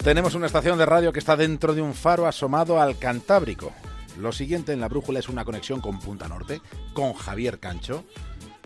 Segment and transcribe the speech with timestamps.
[0.04, 3.72] Tenemos una estación de radio que está dentro de un faro asomado al Cantábrico.
[4.20, 6.60] Lo siguiente en la brújula es una conexión con Punta Norte,
[6.94, 8.04] con Javier Cancho.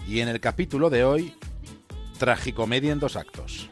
[0.07, 1.35] Y en el capítulo de hoy,
[2.17, 3.69] tragicomedia en dos actos.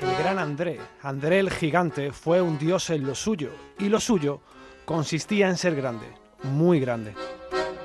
[0.00, 4.40] El gran André, André el gigante, fue un dios en lo suyo, y lo suyo
[4.84, 6.06] consistía en ser grande,
[6.42, 7.14] muy grande.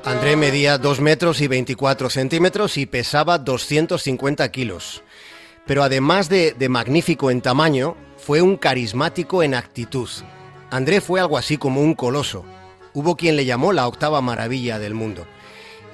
[0.05, 5.01] André medía 2 metros y 24 centímetros y pesaba 250 kilos.
[5.65, 10.09] Pero además de, de magnífico en tamaño, fue un carismático en actitud.
[10.71, 12.43] André fue algo así como un coloso.
[12.93, 15.25] Hubo quien le llamó la octava maravilla del mundo.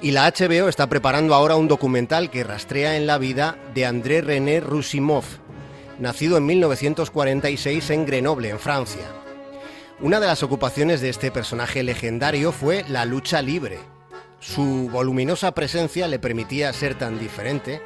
[0.02, 4.22] Y la HBO está preparando ahora un documental que rastrea en la vida de André
[4.22, 5.26] René Roussimoff,
[5.98, 9.02] nacido en 1946 en Grenoble, en Francia.
[10.00, 13.78] Una de las ocupaciones de este personaje legendario fue la lucha libre.
[14.38, 17.82] Su voluminosa presencia le permitía ser tan diferente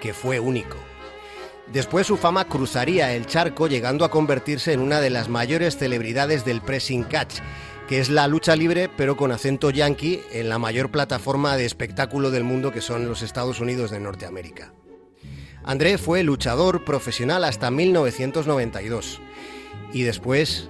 [0.00, 0.76] que fue único.
[1.72, 6.44] Después su fama cruzaría el charco llegando a convertirse en una de las mayores celebridades
[6.44, 7.36] del pressing catch,
[7.88, 12.30] que es la lucha libre pero con acento yankee en la mayor plataforma de espectáculo
[12.30, 14.72] del mundo que son los Estados Unidos de Norteamérica.
[15.64, 19.20] André fue luchador profesional hasta 1992
[19.92, 20.68] y después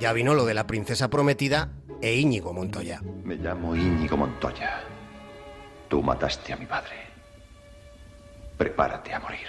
[0.00, 3.00] ya vino lo de la princesa prometida e Íñigo Montoya.
[3.24, 4.82] Me llamo Íñigo Montoya.
[5.88, 6.96] Tú mataste a mi padre.
[8.58, 9.46] Prepárate a morir.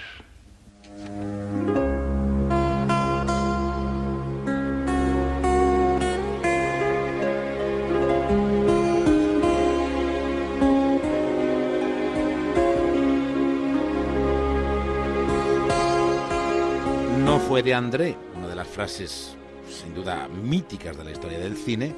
[17.54, 19.38] Fue de André, una de las frases
[19.70, 21.94] sin duda míticas de la historia del cine,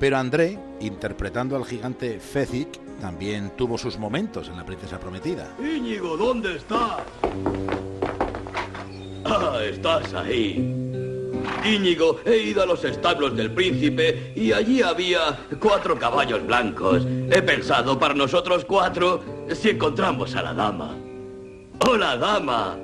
[0.00, 5.56] pero André, interpretando al gigante Fezzik, también tuvo sus momentos en La Princesa Prometida.
[5.60, 7.02] Íñigo, ¿dónde estás?
[9.26, 10.54] Ah, estás ahí.
[11.66, 17.06] Íñigo, he ido a los establos del príncipe y allí había cuatro caballos blancos.
[17.30, 19.22] He pensado para nosotros cuatro
[19.52, 20.96] si encontramos a la dama.
[21.86, 22.78] ¡Hola, dama!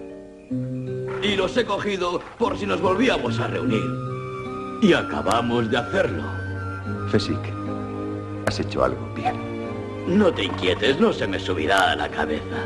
[1.22, 3.84] Y los he cogido por si nos volvíamos a reunir.
[4.80, 6.22] Y acabamos de hacerlo.
[7.10, 7.38] Fesic,
[8.46, 9.38] has hecho algo bien.
[10.06, 12.56] No te inquietes, no se me subirá a la cabeza.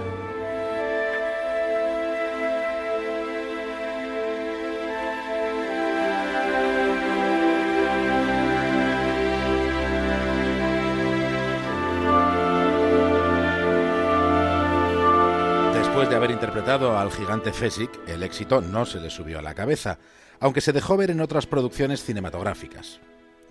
[16.14, 19.98] De haber interpretado al gigante Fezzik, el éxito no se le subió a la cabeza,
[20.38, 23.00] aunque se dejó ver en otras producciones cinematográficas.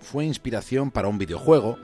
[0.00, 1.78] Fue inspiración para un videojuego,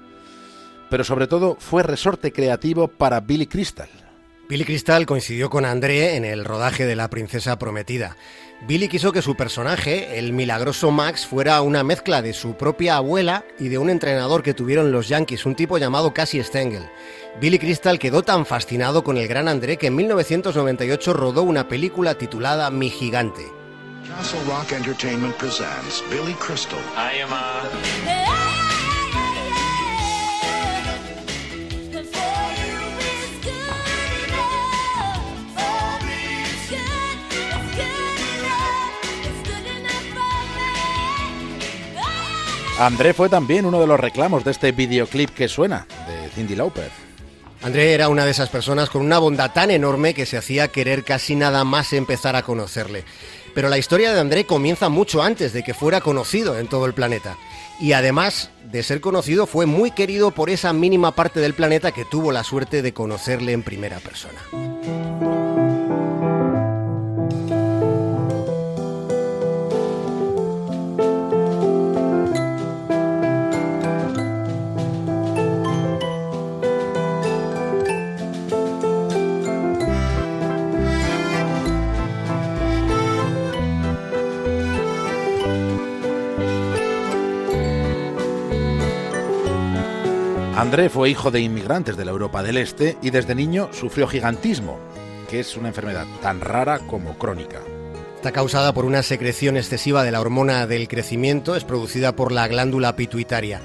[0.88, 3.90] pero sobre todo fue resorte creativo para Billy Crystal.
[4.50, 8.16] Billy Crystal coincidió con André en el rodaje de La Princesa Prometida.
[8.66, 13.44] Billy quiso que su personaje, el milagroso Max, fuera una mezcla de su propia abuela
[13.60, 16.82] y de un entrenador que tuvieron los Yankees, un tipo llamado Cassie Stengel.
[17.40, 22.18] Billy Crystal quedó tan fascinado con el gran André que en 1998 rodó una película
[22.18, 23.46] titulada Mi Gigante.
[24.08, 26.80] Castle Rock Entertainment presents Billy Crystal.
[26.96, 27.30] I am
[42.80, 46.90] André fue también uno de los reclamos de este videoclip que suena, de Cindy Lauper.
[47.60, 51.04] André era una de esas personas con una bondad tan enorme que se hacía querer
[51.04, 53.04] casi nada más empezar a conocerle.
[53.54, 56.94] Pero la historia de André comienza mucho antes de que fuera conocido en todo el
[56.94, 57.36] planeta.
[57.80, 62.06] Y además de ser conocido, fue muy querido por esa mínima parte del planeta que
[62.06, 64.40] tuvo la suerte de conocerle en primera persona.
[90.60, 94.78] André fue hijo de inmigrantes de la Europa del Este y desde niño sufrió gigantismo,
[95.30, 97.60] que es una enfermedad tan rara como crónica.
[98.16, 102.46] Está causada por una secreción excesiva de la hormona del crecimiento, es producida por la
[102.46, 103.62] glándula pituitaria.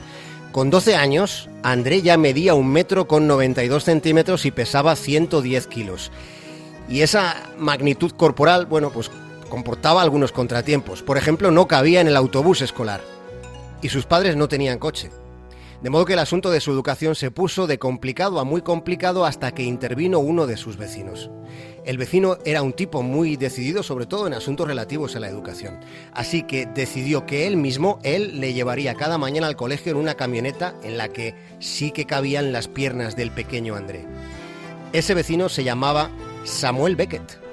[0.54, 6.14] Con 12 años, André ya medía un metro con 92 centímetros y pesaba 110 kilos.
[6.88, 9.12] Y esa magnitud corporal, bueno, pues
[9.50, 11.04] comportaba algunos contratiempos.
[11.04, 13.02] Por ejemplo, no cabía en el autobús escolar.
[13.82, 15.12] Y sus padres no tenían coche.
[15.86, 19.24] De modo que el asunto de su educación se puso de complicado a muy complicado
[19.24, 21.30] hasta que intervino uno de sus vecinos.
[21.86, 25.80] El vecino era un tipo muy decidido, sobre todo en asuntos relativos a la educación.
[26.12, 30.16] Así que decidió que él mismo, él le llevaría cada mañana al colegio en una
[30.16, 34.08] camioneta en la que sí que cabían las piernas del pequeño André.
[34.92, 36.10] Ese vecino se llamaba
[36.46, 37.45] Samuel Beckett.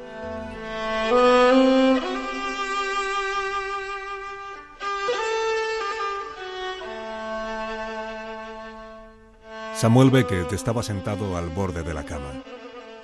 [9.82, 12.44] Samuel Beckett estaba sentado al borde de la cama,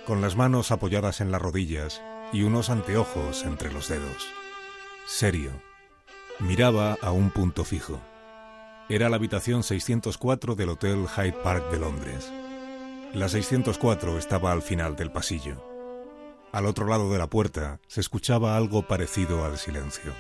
[0.06, 2.00] con las manos apoyadas en las rodillas
[2.32, 4.28] y unos anteojos entre los dedos.
[5.04, 5.50] Serio.
[6.38, 8.00] Miraba a un punto fijo.
[8.88, 12.32] Era la habitación 604 del Hotel Hyde Park de Londres.
[13.12, 15.60] La 604 estaba al final del pasillo.
[16.52, 20.12] Al otro lado de la puerta se escuchaba algo parecido al silencio.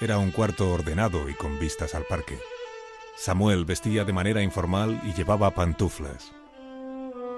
[0.00, 2.38] Era un cuarto ordenado y con vistas al parque.
[3.16, 6.32] Samuel vestía de manera informal y llevaba pantuflas.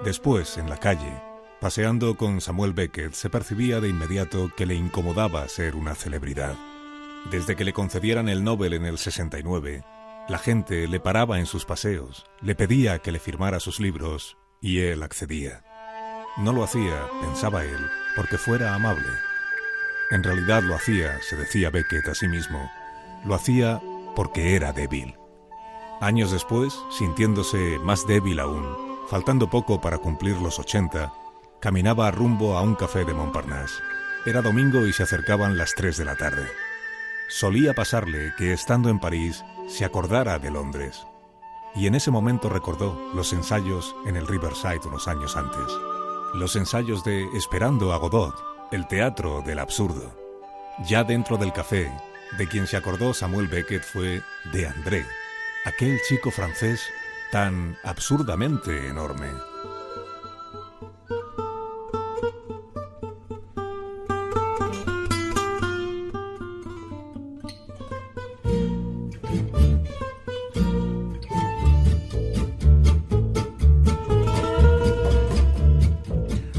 [0.03, 1.21] Después, en la calle,
[1.59, 6.55] paseando con Samuel Beckett, se percibía de inmediato que le incomodaba ser una celebridad.
[7.29, 9.83] Desde que le concedieran el Nobel en el 69,
[10.29, 14.79] la gente le paraba en sus paseos, le pedía que le firmara sus libros y
[14.79, 15.63] él accedía.
[16.37, 19.07] No lo hacía, pensaba él, porque fuera amable.
[20.11, 22.71] En realidad lo hacía, se decía Beckett a sí mismo,
[23.25, 23.81] lo hacía
[24.15, 25.15] porque era débil.
[26.05, 28.63] Años después, sintiéndose más débil aún,
[29.07, 31.11] faltando poco para cumplir los 80,
[31.59, 33.81] caminaba rumbo a un café de Montparnasse.
[34.27, 36.47] Era domingo y se acercaban las 3 de la tarde.
[37.27, 41.07] Solía pasarle que, estando en París, se acordara de Londres.
[41.73, 45.65] Y en ese momento recordó los ensayos en el Riverside unos años antes
[46.35, 48.35] los ensayos de Esperando a Godot,
[48.71, 50.13] el teatro del absurdo.
[50.85, 51.89] Ya dentro del café,
[52.37, 54.21] de quien se acordó Samuel Beckett fue
[54.51, 55.05] de André,
[55.65, 56.81] aquel chico francés
[57.31, 59.27] tan absurdamente enorme.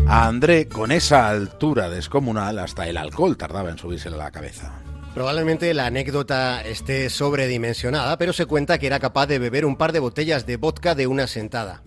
[0.09, 4.86] A André, con esa altura descomunal, hasta el alcohol tardaba en subirse a la cabeza.
[5.17, 9.93] Probablemente la anécdota esté sobredimensionada, pero se cuenta que era capaz de beber un par
[9.93, 11.83] de botellas de vodka de una sentada.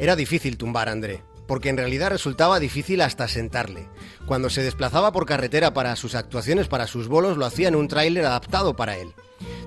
[0.00, 3.86] Era difícil tumbar a André, porque en realidad resultaba difícil hasta sentarle.
[4.26, 7.86] Cuando se desplazaba por carretera para sus actuaciones, para sus bolos, lo hacía en un
[7.86, 9.14] tráiler adaptado para él.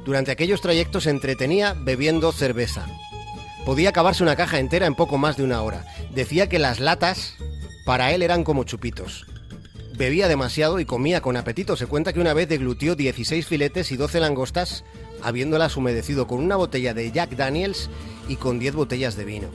[0.03, 2.85] Durante aquellos trayectos se entretenía bebiendo cerveza.
[3.65, 5.85] Podía acabarse una caja entera en poco más de una hora.
[6.13, 7.37] Decía que las latas
[7.85, 9.25] para él eran como chupitos.
[9.95, 11.77] Bebía demasiado y comía con apetito.
[11.77, 14.83] Se cuenta que una vez deglutió 16 filetes y 12 langostas,
[15.21, 17.91] habiéndolas humedecido con una botella de Jack Daniels
[18.27, 19.49] y con 10 botellas de vino.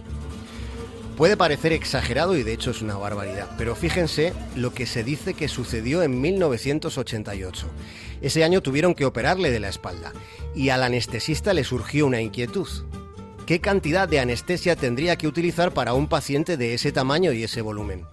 [1.16, 5.34] Puede parecer exagerado y de hecho es una barbaridad, pero fíjense lo que se dice
[5.34, 7.66] que sucedió en 1988.
[8.22, 10.12] Ese año tuvieron que operarle de la espalda
[10.54, 12.68] y al anestesista le surgió una inquietud.
[13.46, 17.62] ¿Qué cantidad de anestesia tendría que utilizar para un paciente de ese tamaño y ese
[17.62, 18.06] volumen?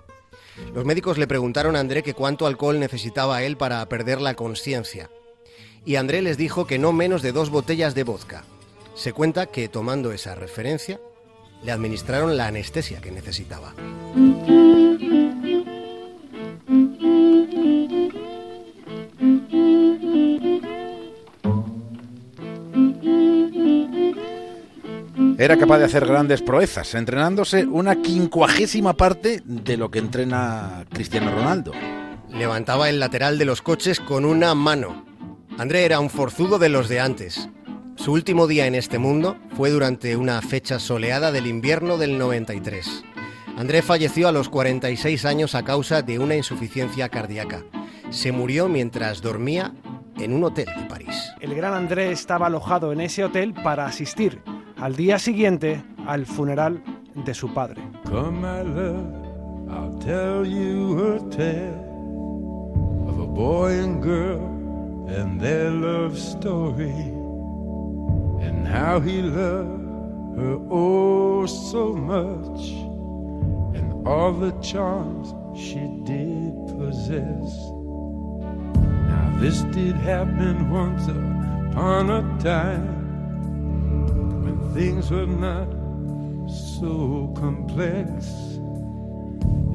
[0.74, 5.10] Los médicos le preguntaron a André que cuánto alcohol necesitaba él para perder la conciencia.
[5.86, 8.44] Y André les dijo que no menos de dos botellas de vodka.
[8.96, 11.00] Se cuenta que tomando esa referencia,
[11.64, 13.74] le administraron la anestesia que necesitaba.
[25.46, 31.30] Era capaz de hacer grandes proezas, entrenándose una quincuagésima parte de lo que entrena Cristiano
[31.30, 31.72] Ronaldo.
[32.32, 35.06] Levantaba el lateral de los coches con una mano.
[35.60, 37.48] André era un forzudo de los de antes.
[37.96, 43.04] Su último día en este mundo fue durante una fecha soleada del invierno del 93.
[43.56, 47.64] André falleció a los 46 años a causa de una insuficiencia cardíaca.
[48.10, 49.76] Se murió mientras dormía
[50.18, 51.34] en un hotel de París.
[51.40, 54.42] El gran André estaba alojado en ese hotel para asistir
[54.86, 56.80] al día siguiente al funeral
[57.26, 57.82] de su padre.
[58.04, 59.08] Come, my love,
[59.68, 64.46] I'll tell you a tale of a boy and girl
[65.08, 66.94] and their love story,
[68.46, 69.82] and how he loved
[70.38, 72.70] her oh so much,
[73.76, 77.58] and all the charms she did possess.
[79.10, 82.95] Now, this did happen once upon a time
[84.76, 85.70] things were not
[86.50, 88.28] so complex,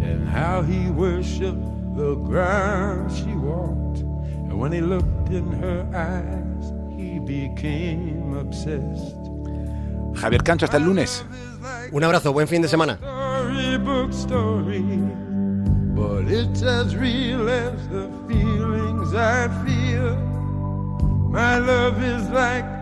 [0.04, 4.00] and how he worshipped the ground she walked.
[4.00, 9.16] And when he looked in her eyes, he became obsessed.
[10.20, 11.24] Javier Cancho, hasta el lunes.
[11.92, 12.98] Un abrazo, buen fin de semana.
[15.94, 20.14] But it's as real as the feelings I feel.
[21.30, 22.79] My love is like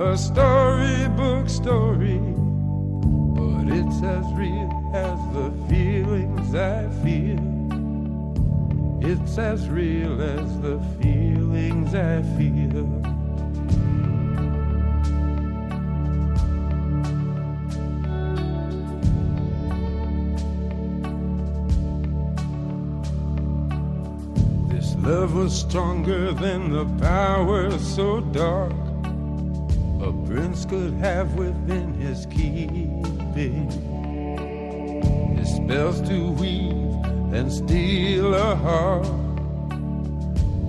[0.00, 7.38] a storybook story, but it's as real as the feelings I feel.
[9.02, 12.86] It's as real as the feelings I feel.
[24.68, 28.89] This love was stronger than the power so dark
[30.02, 33.70] a prince could have within his keeping.
[35.36, 37.04] His spells to weave
[37.34, 39.06] and steal a heart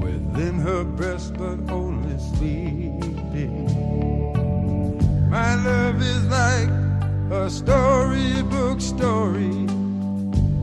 [0.04, 3.70] within her breast, but only sleeping.
[5.30, 6.70] My love is like
[7.32, 9.66] a storybook story,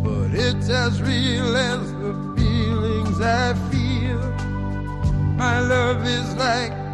[0.04, 4.20] but it's as real as the feelings I feel.
[5.36, 6.87] My love is like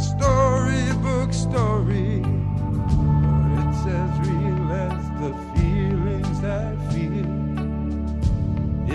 [0.00, 7.30] storybook story, but it's as real as the feelings I feel.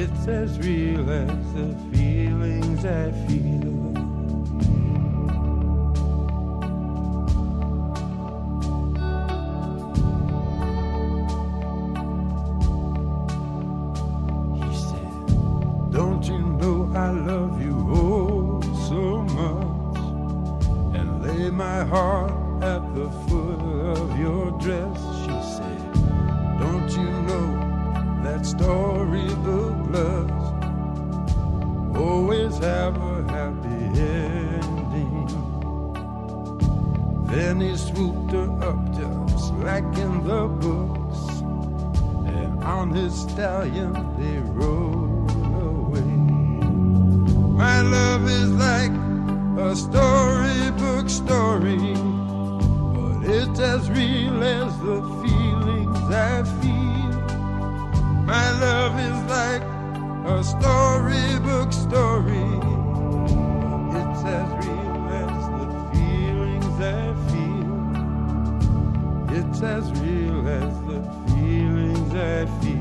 [0.01, 3.44] It's as real as the feelings I feel.
[29.15, 30.47] Storybook loves
[31.97, 35.27] always have a happy ending?
[37.27, 41.41] Then he swooped her up just like in the books,
[42.27, 45.31] and on his stallion they rode
[45.63, 46.01] away.
[47.63, 48.91] My love is like
[49.57, 51.93] a storybook story,
[52.93, 55.34] but it's as real as the feelings feel.
[58.25, 59.61] My love is like
[60.25, 62.49] a storybook story,
[63.99, 67.75] it's as real as the feelings I feel.
[69.37, 72.74] It's as real as the feelings I feel.